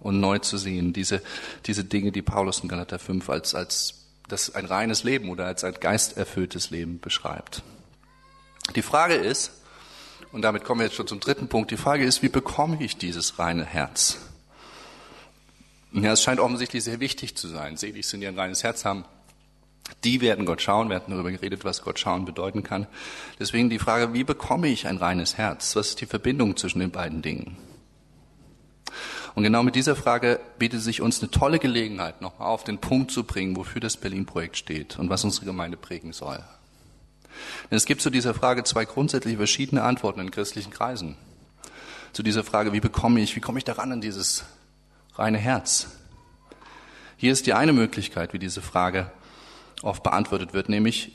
[0.00, 0.92] und neu zu sehen.
[0.92, 1.22] Diese,
[1.66, 5.64] diese Dinge, die Paulus in Galater 5 als, als das ein reines Leben oder als
[5.64, 7.62] ein geisterfülltes Leben beschreibt.
[8.74, 9.52] Die Frage ist,
[10.32, 12.96] und damit kommen wir jetzt schon zum dritten Punkt, die Frage ist, wie bekomme ich
[12.96, 14.18] dieses reine Herz?
[15.94, 17.76] Ja, es scheint offensichtlich sehr wichtig zu sein.
[17.76, 19.04] Selig sind, die ein reines Herz haben.
[20.02, 20.88] Die werden Gott schauen.
[20.88, 22.88] Wir hatten darüber geredet, was Gott schauen bedeuten kann.
[23.38, 25.76] Deswegen die Frage, wie bekomme ich ein reines Herz?
[25.76, 27.56] Was ist die Verbindung zwischen den beiden Dingen?
[29.36, 33.12] Und genau mit dieser Frage bietet sich uns eine tolle Gelegenheit, nochmal auf den Punkt
[33.12, 36.42] zu bringen, wofür das Berlin-Projekt steht und was unsere Gemeinde prägen soll.
[37.70, 41.16] Denn es gibt zu dieser Frage zwei grundsätzlich verschiedene Antworten in christlichen Kreisen.
[42.12, 44.44] Zu dieser Frage, wie bekomme ich, wie komme ich daran an dieses
[45.16, 45.88] reine Herz?
[47.16, 49.10] Hier ist die eine Möglichkeit, wie diese Frage
[49.82, 51.12] oft beantwortet wird, nämlich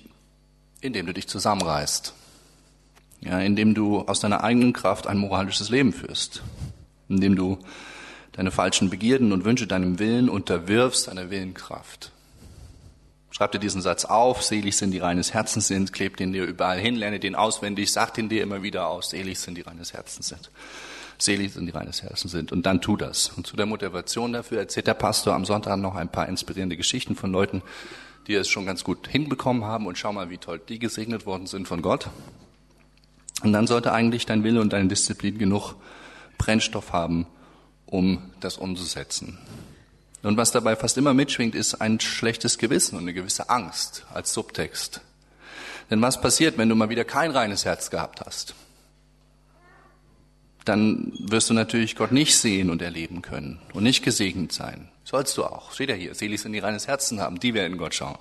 [0.81, 2.13] indem du dich zusammenreißt.
[3.21, 6.41] Ja, indem du aus deiner eigenen Kraft ein moralisches Leben führst.
[7.09, 7.59] Indem du
[8.31, 12.11] deine falschen Begierden und Wünsche deinem Willen unterwirfst, deiner Willenkraft.
[13.31, 16.79] Schreib dir diesen Satz auf, selig sind die reines Herzens sind, klebt ihn dir überall
[16.79, 20.29] hin, lerne den auswendig, sag ihn dir immer wieder aus, selig sind die reines Herzens
[20.29, 20.49] sind.
[21.21, 22.51] Selig sind die reines Herzens sind.
[22.51, 23.29] Und dann tu das.
[23.29, 27.15] Und zu der Motivation dafür erzählt der Pastor am Sonntag noch ein paar inspirierende Geschichten
[27.15, 27.61] von Leuten,
[28.27, 31.47] die es schon ganz gut hinbekommen haben und schau mal, wie toll die gesegnet worden
[31.47, 32.09] sind von Gott.
[33.43, 35.75] Und dann sollte eigentlich dein Wille und deine Disziplin genug
[36.37, 37.27] Brennstoff haben,
[37.85, 39.37] um das umzusetzen.
[40.21, 44.33] Und was dabei fast immer mitschwingt, ist ein schlechtes Gewissen und eine gewisse Angst als
[44.33, 45.01] Subtext.
[45.89, 48.53] Denn was passiert, wenn du mal wieder kein reines Herz gehabt hast?
[50.65, 54.89] Dann wirst du natürlich Gott nicht sehen und erleben können und nicht gesegnet sein.
[55.03, 55.71] Sollst du auch.
[55.71, 56.13] Steht ja hier.
[56.13, 58.17] Selig sind die reines Herzen haben, die werden Gott schauen.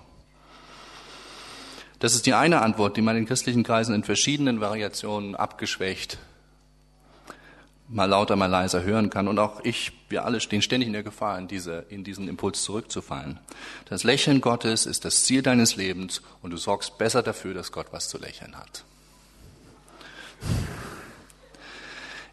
[1.98, 6.18] Das ist die eine Antwort, die man in christlichen Kreisen in verschiedenen Variationen abgeschwächt
[7.88, 9.28] mal lauter, mal leiser hören kann.
[9.28, 12.62] Und auch ich, wir alle stehen ständig in der Gefahr, in, diese, in diesen Impuls
[12.62, 13.38] zurückzufallen.
[13.86, 17.86] Das Lächeln Gottes ist das Ziel deines Lebens und du sorgst besser dafür, dass Gott
[17.90, 18.84] was zu lächeln hat.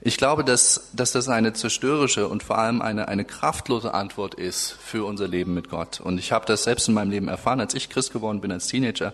[0.08, 4.74] Ich glaube, dass, dass das eine zerstörerische und vor allem eine, eine kraftlose Antwort ist
[4.74, 6.00] für unser Leben mit Gott.
[6.00, 7.60] Und ich habe das selbst in meinem Leben erfahren.
[7.60, 9.14] Als ich Christ geworden bin, als Teenager,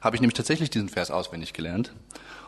[0.00, 1.92] habe ich nämlich tatsächlich diesen Vers auswendig gelernt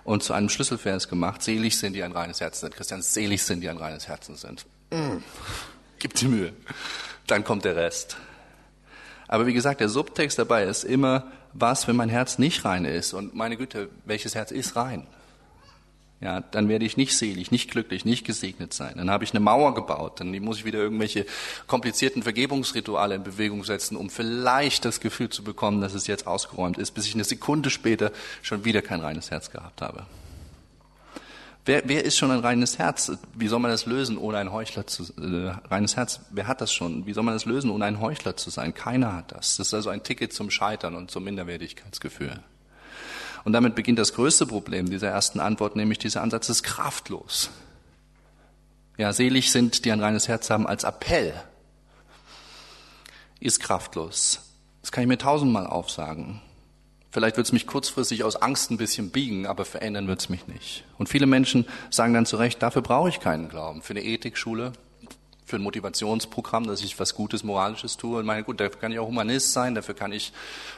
[0.05, 1.43] und zu einem Schlüsselvers gemacht.
[1.43, 2.77] Selig sind, die ein reines Herz sind.
[2.77, 4.67] Christian, selig sind, die ein reines Herzen sind.
[4.93, 5.17] Mm.
[5.99, 6.53] Gib die Mühe.
[7.27, 8.19] Dann kommt der Rest.
[9.27, 13.15] Aber wie gesagt, der Subtext dabei ist immer, was, wenn mein Herz nicht rein ist?
[13.15, 15.09] Und meine Güte, welches Herz ist rein?
[16.21, 18.95] Ja, dann werde ich nicht selig, nicht glücklich, nicht gesegnet sein.
[18.97, 21.25] Dann habe ich eine Mauer gebaut, dann muss ich wieder irgendwelche
[21.67, 26.77] komplizierten Vergebungsrituale in Bewegung setzen, um vielleicht das Gefühl zu bekommen, dass es jetzt ausgeräumt
[26.77, 30.05] ist, bis ich eine Sekunde später schon wieder kein reines Herz gehabt habe.
[31.65, 33.13] Wer, wer ist schon ein reines Herz?
[33.35, 36.21] Wie soll man das lösen, ohne ein Heuchler zu äh, reines Herz?
[36.31, 37.07] Wer hat das schon?
[37.07, 38.75] Wie soll man das lösen, ohne ein Heuchler zu sein?
[38.75, 39.57] Keiner hat das.
[39.57, 42.41] Das ist also ein Ticket zum Scheitern und zum Minderwertigkeitsgefühl.
[43.45, 47.51] Und damit beginnt das größte Problem dieser ersten Antwort, nämlich dieser Ansatz ist kraftlos.
[48.97, 51.33] Ja, selig sind, die ein reines Herz haben, als Appell.
[53.41, 54.41] Ist kraftlos.
[54.83, 56.43] Das kann ich mir tausendmal aufsagen.
[57.11, 60.47] Vielleicht wird es mich kurzfristig aus Angst ein bisschen biegen, aber verändern wird es mich
[60.47, 60.85] nicht.
[60.97, 63.83] Und viele Menschen sagen dann zu Recht, dafür brauche ich keinen Glauben.
[63.83, 64.73] Für eine Ethikschule,
[65.51, 68.21] für ein Motivationsprogramm, dass ich was Gutes, Moralisches tue.
[68.21, 70.33] Und meine, gut, dafür kann ich auch Humanist sein, dafür kann ich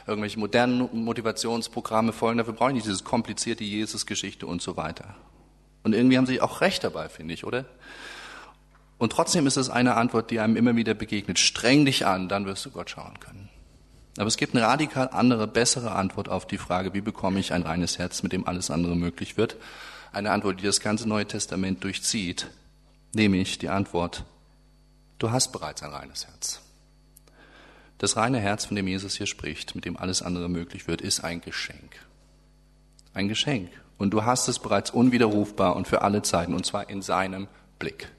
[0.07, 5.15] irgendwelche modernen Motivationsprogramme folgen, dafür brauche ich nicht dieses komplizierte Jesus-Geschichte und so weiter.
[5.83, 7.65] Und irgendwie haben sie auch recht dabei, finde ich, oder?
[8.97, 11.39] Und trotzdem ist es eine Antwort, die einem immer wieder begegnet.
[11.39, 13.49] Streng dich an, dann wirst du Gott schauen können.
[14.17, 17.63] Aber es gibt eine radikal andere, bessere Antwort auf die Frage, wie bekomme ich ein
[17.63, 19.57] reines Herz, mit dem alles andere möglich wird.
[20.11, 22.47] Eine Antwort, die das ganze Neue Testament durchzieht,
[23.13, 24.23] nämlich die Antwort,
[25.23, 26.59] Du hast bereits ein reines Herz.
[27.97, 31.23] Das reine Herz, von dem Jesus hier spricht, mit dem alles andere möglich wird, ist
[31.23, 31.95] ein Geschenk.
[33.13, 33.69] Ein Geschenk.
[33.97, 37.47] Und du hast es bereits unwiderrufbar und für alle Zeiten, und zwar in seinem
[37.79, 38.11] Blick,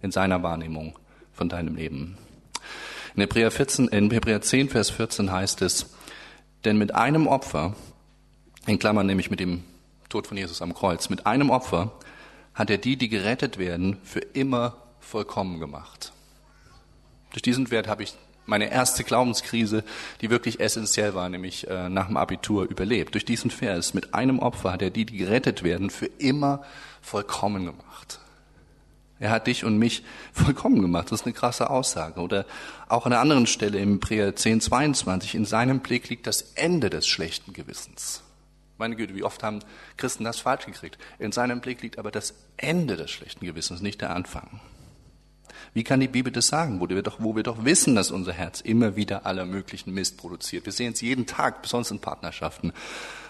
[0.00, 0.98] in seiner Wahrnehmung
[1.34, 2.16] von deinem Leben.
[3.14, 5.90] In Hebräer, 14, in Hebräer 10, Vers 14 heißt es,
[6.64, 7.76] denn mit einem Opfer,
[8.66, 9.64] in Klammern nämlich mit dem
[10.08, 11.92] Tod von Jesus am Kreuz, mit einem Opfer
[12.54, 16.14] hat er die, die gerettet werden, für immer vollkommen gemacht.
[17.32, 18.14] Durch diesen Wert habe ich
[18.46, 19.84] meine erste Glaubenskrise,
[20.20, 23.14] die wirklich essentiell war, nämlich äh, nach dem Abitur überlebt.
[23.14, 26.64] Durch diesen Vers mit einem Opfer hat er die, die gerettet werden, für immer
[27.00, 28.18] vollkommen gemacht.
[29.18, 31.12] Er hat dich und mich vollkommen gemacht.
[31.12, 32.20] Das ist eine krasse Aussage.
[32.20, 32.44] Oder
[32.88, 36.90] auch an einer anderen Stelle im Präer 10, 22, in seinem Blick liegt das Ende
[36.90, 38.22] des schlechten Gewissens.
[38.78, 39.60] Meine Güte, wie oft haben
[39.96, 40.98] Christen das falsch gekriegt?
[41.20, 44.60] In seinem Blick liegt aber das Ende des schlechten Gewissens, nicht der Anfang.
[45.74, 48.32] Wie kann die Bibel das sagen, wo wir doch, wo wir doch wissen, dass unser
[48.32, 50.64] Herz immer wieder aller möglichen Mist produziert?
[50.66, 52.72] Wir sehen es jeden Tag, besonders in Partnerschaften,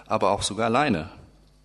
[0.05, 1.09] aber auch sogar alleine.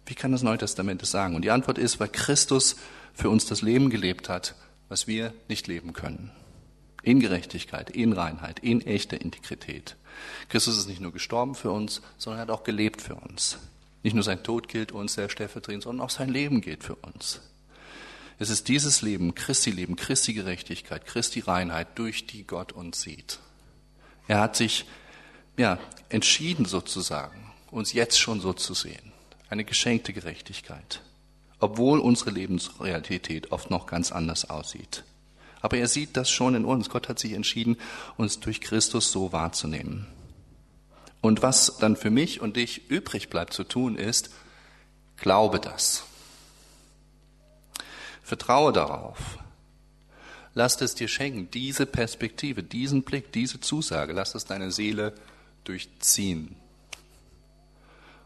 [0.07, 1.35] Wie kann das Neue Testament das sagen?
[1.35, 2.77] Und die Antwort ist, weil Christus
[3.13, 4.55] für uns das Leben gelebt hat,
[4.89, 6.31] was wir nicht leben können.
[7.03, 9.97] In Gerechtigkeit, in Reinheit, in echter Integrität.
[10.49, 13.59] Christus ist nicht nur gestorben für uns, sondern hat auch gelebt für uns.
[14.03, 17.41] Nicht nur sein Tod gilt uns sehr stellvertretend, sondern auch sein Leben gilt für uns.
[18.39, 23.41] Es ist dieses Leben, Christi Leben, Christi Gerechtigkeit, Christi Reinheit, durch die Gott uns sieht.
[24.29, 24.85] Er hat sich
[25.57, 29.13] ja, entschieden sozusagen, uns jetzt schon so zu sehen.
[29.51, 31.03] Eine geschenkte Gerechtigkeit.
[31.59, 35.03] Obwohl unsere Lebensrealität oft noch ganz anders aussieht.
[35.61, 36.89] Aber er sieht das schon in uns.
[36.89, 37.77] Gott hat sich entschieden,
[38.17, 40.07] uns durch Christus so wahrzunehmen.
[41.21, 44.31] Und was dann für mich und dich übrig bleibt zu tun ist,
[45.17, 46.05] glaube das.
[48.29, 49.39] Vertraue darauf.
[50.53, 54.13] Lass es dir schenken, diese Perspektive, diesen Blick, diese Zusage.
[54.13, 55.15] Lass es deine Seele
[55.65, 56.55] durchziehen.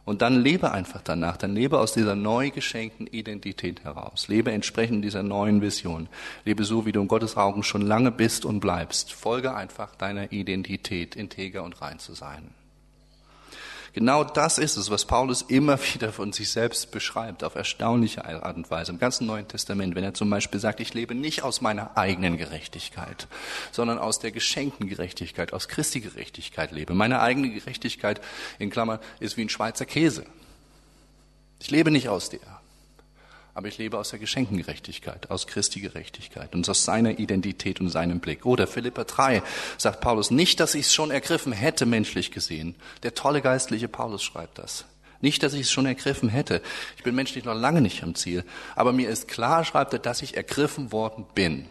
[0.04, 4.26] Und dann lebe einfach danach, dann lebe aus dieser neu geschenkten Identität heraus.
[4.26, 6.08] Lebe entsprechend dieser neuen Vision.
[6.44, 9.12] Lebe so, wie du in Gottes Augen schon lange bist und bleibst.
[9.12, 12.50] Folge einfach deiner Identität, integer und rein zu sein.
[13.94, 18.56] Genau das ist es, was Paulus immer wieder von sich selbst beschreibt, auf erstaunliche Art
[18.56, 21.60] und Weise im ganzen Neuen Testament, wenn er zum Beispiel sagt, ich lebe nicht aus
[21.60, 23.26] meiner eigenen Gerechtigkeit,
[23.70, 26.94] sondern aus der geschenkten Gerechtigkeit, aus Christi Gerechtigkeit lebe.
[26.94, 28.20] Meine eigene Gerechtigkeit,
[28.58, 30.24] in Klammern, ist wie ein Schweizer Käse.
[31.60, 32.40] Ich lebe nicht aus der
[33.54, 37.90] aber ich lebe aus der geschenkten Gerechtigkeit, aus Christi Gerechtigkeit und aus seiner Identität und
[37.90, 38.46] seinem Blick.
[38.46, 39.42] Oder Philippa 3
[39.76, 42.74] sagt Paulus, nicht, dass ich es schon ergriffen hätte, menschlich gesehen.
[43.02, 44.86] Der tolle geistliche Paulus schreibt das.
[45.20, 46.62] Nicht, dass ich es schon ergriffen hätte.
[46.96, 48.44] Ich bin menschlich noch lange nicht am Ziel.
[48.74, 51.68] Aber mir ist klar, schreibt er, dass ich ergriffen worden bin.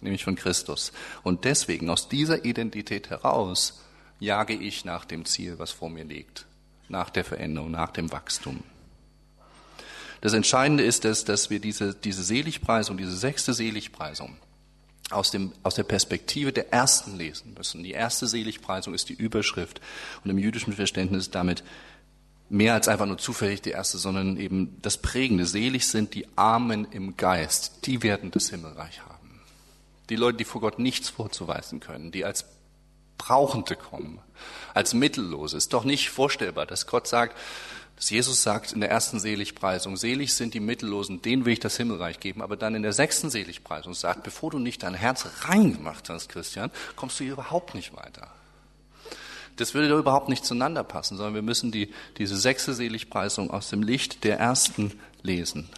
[0.00, 0.92] Nämlich von Christus.
[1.22, 3.82] Und deswegen, aus dieser Identität heraus,
[4.18, 6.46] jage ich nach dem Ziel, was vor mir liegt.
[6.88, 8.64] Nach der Veränderung, nach dem Wachstum.
[10.20, 14.36] Das Entscheidende ist, dass, dass wir diese, diese Seligpreisung, diese sechste Seligpreisung
[15.10, 17.82] aus, dem, aus der Perspektive der ersten lesen müssen.
[17.82, 19.80] Die erste Seligpreisung ist die Überschrift
[20.24, 21.64] und im jüdischen Verständnis damit
[22.48, 25.46] mehr als einfach nur zufällig die erste, sondern eben das Prägende.
[25.46, 29.40] Selig sind die Armen im Geist, die werden das Himmelreich haben.
[30.10, 32.44] Die Leute, die vor Gott nichts vorzuweisen können, die als
[33.16, 34.18] Brauchende kommen,
[34.74, 35.56] als Mittellose.
[35.56, 37.36] Ist doch nicht vorstellbar, dass Gott sagt,
[38.00, 41.76] dass Jesus sagt in der ersten Seligpreisung, selig sind die Mittellosen, denen will ich das
[41.76, 45.74] Himmelreich geben, aber dann in der sechsten Seligpreisung sagt, bevor du nicht dein Herz rein
[45.74, 48.28] gemacht hast, Christian, kommst du hier überhaupt nicht weiter.
[49.56, 53.82] Das würde überhaupt nicht zueinander passen, sondern wir müssen die, diese sechste Seligpreisung aus dem
[53.82, 55.68] Licht der ersten lesen.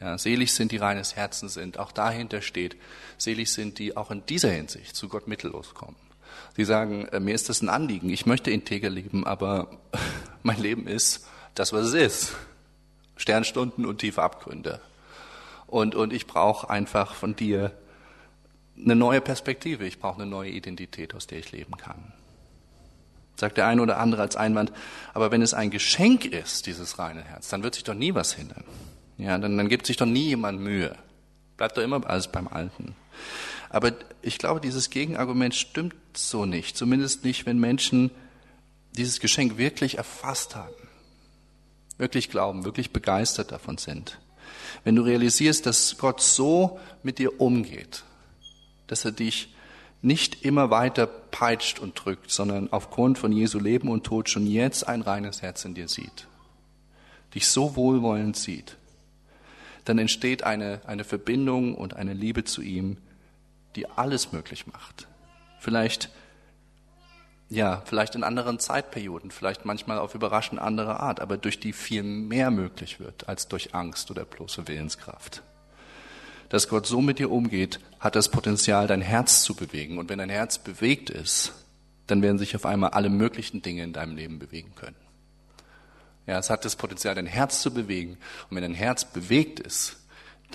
[0.00, 1.80] Ja, selig sind die reines Herzens sind.
[1.80, 2.76] Auch dahinter steht,
[3.18, 5.96] selig sind die auch in dieser Hinsicht zu Gott mittellos kommen.
[6.56, 9.80] Sie sagen, äh, mir ist das ein Anliegen, ich möchte integer leben, aber
[10.44, 12.36] mein Leben ist das, was es ist.
[13.16, 14.80] Sternstunden und tiefe Abgründe.
[15.66, 17.72] Und, und ich brauche einfach von dir
[18.76, 19.86] eine neue Perspektive.
[19.86, 22.12] Ich brauche eine neue Identität, aus der ich leben kann.
[23.36, 24.72] Sagt der eine oder andere als Einwand,
[25.14, 28.34] aber wenn es ein Geschenk ist, dieses reine Herz, dann wird sich doch nie was
[28.34, 28.64] hindern.
[29.18, 30.94] Ja, dann, dann gibt sich doch nie jemand Mühe.
[31.56, 32.94] Bleibt doch immer alles beim Alten.
[33.70, 36.76] Aber ich glaube, dieses Gegenargument stimmt so nicht.
[36.76, 38.10] Zumindest nicht, wenn Menschen
[38.92, 40.81] dieses Geschenk wirklich erfasst haben
[41.98, 44.18] wirklich glauben, wirklich begeistert davon sind,
[44.84, 48.04] wenn du realisierst, dass Gott so mit dir umgeht,
[48.86, 49.54] dass er dich
[50.02, 54.88] nicht immer weiter peitscht und drückt, sondern aufgrund von Jesu Leben und Tod schon jetzt
[54.88, 56.26] ein reines Herz in dir sieht,
[57.34, 58.76] dich so wohlwollend sieht,
[59.84, 62.98] dann entsteht eine, eine Verbindung und eine Liebe zu ihm,
[63.76, 65.08] die alles möglich macht.
[65.60, 66.10] Vielleicht
[67.52, 72.02] ja, vielleicht in anderen Zeitperioden, vielleicht manchmal auf überraschend andere Art, aber durch die viel
[72.02, 75.42] mehr möglich wird als durch Angst oder bloße Willenskraft.
[76.48, 79.98] Dass Gott so mit dir umgeht, hat das Potenzial, dein Herz zu bewegen.
[79.98, 81.52] Und wenn dein Herz bewegt ist,
[82.06, 84.96] dann werden sich auf einmal alle möglichen Dinge in deinem Leben bewegen können.
[86.26, 88.18] Ja, es hat das Potenzial, dein Herz zu bewegen.
[88.48, 90.01] Und wenn dein Herz bewegt ist,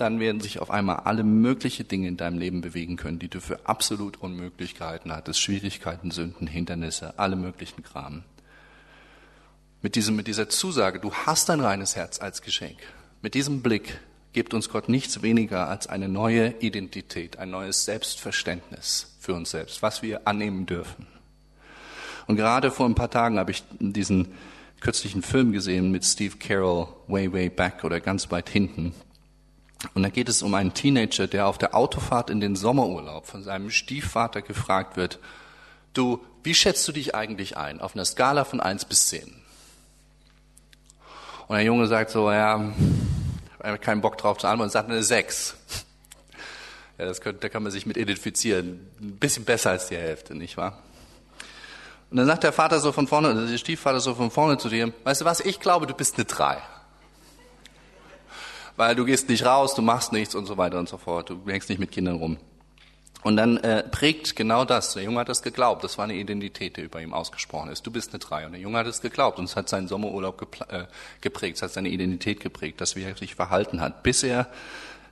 [0.00, 3.40] dann werden sich auf einmal alle möglichen Dinge in deinem Leben bewegen können, die du
[3.40, 5.40] für absolut unmöglich gehalten hattest.
[5.40, 8.22] Schwierigkeiten, Sünden, Hindernisse, alle möglichen Kram.
[9.82, 12.78] Mit, diesem, mit dieser Zusage, du hast ein reines Herz als Geschenk.
[13.22, 14.00] Mit diesem Blick
[14.32, 19.82] gibt uns Gott nichts weniger als eine neue Identität, ein neues Selbstverständnis für uns selbst,
[19.82, 21.06] was wir annehmen dürfen.
[22.26, 24.28] Und gerade vor ein paar Tagen habe ich diesen
[24.80, 28.94] kürzlichen Film gesehen mit Steve Carroll, Way, Way Back oder ganz weit hinten.
[29.94, 33.44] Und da geht es um einen Teenager, der auf der Autofahrt in den Sommerurlaub von
[33.44, 35.18] seinem Stiefvater gefragt wird,
[35.94, 39.34] du, wie schätzt du dich eigentlich ein auf einer Skala von eins bis zehn?
[41.46, 42.72] Und der Junge sagt so, ja,
[43.80, 45.56] keinen Bock drauf zu antworten, sagt eine sechs.
[46.98, 48.90] Ja, das könnte, da kann man sich mit identifizieren.
[49.00, 50.82] Ein bisschen besser als die Hälfte, nicht wahr?
[52.10, 54.92] Und dann sagt der Vater so von vorne, der Stiefvater so von vorne zu dir,
[55.04, 56.58] weißt du was, ich glaube, du bist eine Drei.
[58.78, 61.30] Weil du gehst nicht raus, du machst nichts und so weiter und so fort.
[61.30, 62.36] Du hängst nicht mit Kindern rum.
[63.24, 64.94] Und dann äh, prägt genau das.
[64.94, 65.82] Der Junge hat das geglaubt.
[65.82, 67.84] Das war eine Identität, die über ihm ausgesprochen ist.
[67.84, 68.46] Du bist eine Drei.
[68.46, 69.40] Und der Junge hat es geglaubt.
[69.40, 70.84] Und es hat seinen Sommerurlaub äh,
[71.20, 71.56] geprägt.
[71.56, 74.04] Es hat seine Identität geprägt, das wie er sich verhalten hat.
[74.04, 74.46] Bis er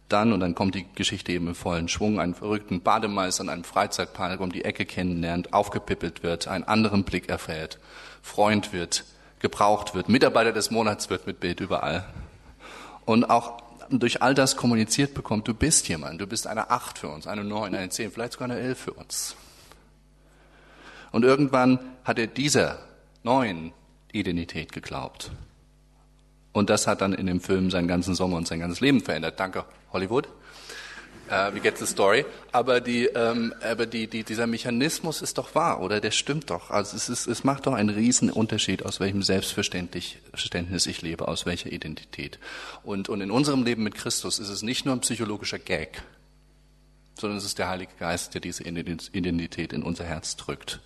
[0.08, 3.64] dann, und dann kommt die Geschichte eben im vollen Schwung, einen verrückten Bademeister an einem
[3.64, 7.80] Freizeitpark um die Ecke kennenlernt, aufgepippelt wird, einen anderen Blick erfährt,
[8.22, 9.04] Freund wird,
[9.40, 12.06] gebraucht wird, Mitarbeiter des Monats wird mit Bild überall.
[13.06, 17.08] Und auch durch all das kommuniziert bekommt, du bist jemand, du bist eine Acht für
[17.08, 19.36] uns, eine Neun, eine Zehn, vielleicht sogar eine Elf für uns.
[21.12, 22.80] Und irgendwann hat er dieser
[23.22, 23.72] neuen
[24.12, 25.30] Identität geglaubt.
[26.52, 29.38] Und das hat dann in dem Film seinen ganzen Sommer und sein ganzes Leben verändert.
[29.38, 30.28] Danke, Hollywood.
[31.28, 32.24] Uh, we get the story.
[32.52, 36.00] Aber, die, ähm, aber die, die, dieser Mechanismus ist doch wahr, oder?
[36.00, 36.70] Der stimmt doch.
[36.70, 41.44] Also es, ist, es macht doch einen riesen Unterschied, aus welchem Selbstverständnis ich lebe, aus
[41.44, 42.38] welcher Identität.
[42.84, 46.00] Und, und in unserem Leben mit Christus ist es nicht nur ein psychologischer Gag,
[47.18, 50.80] sondern es ist der Heilige Geist, der diese Identität in unser Herz drückt.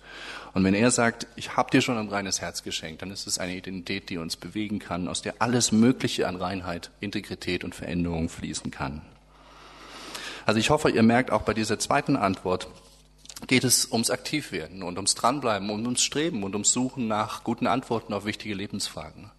[0.53, 3.37] Und wenn er sagt, ich habe dir schon ein reines Herz geschenkt, dann ist es
[3.37, 8.27] eine Identität, die uns bewegen kann, aus der alles Mögliche an Reinheit, Integrität und Veränderung
[8.27, 9.03] fließen kann.
[10.45, 12.67] Also ich hoffe, ihr merkt auch bei dieser zweiten Antwort,
[13.47, 17.67] geht es ums Aktivwerden und ums Dranbleiben und ums Streben und ums Suchen nach guten
[17.67, 19.31] Antworten auf wichtige Lebensfragen.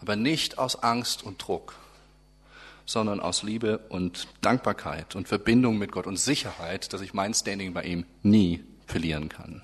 [0.00, 1.74] Aber nicht aus Angst und Druck,
[2.86, 7.72] sondern aus Liebe und Dankbarkeit und Verbindung mit Gott und Sicherheit, dass ich mein Standing
[7.72, 9.62] bei ihm nie verlieren kann.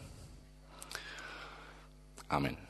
[2.28, 2.65] Amen.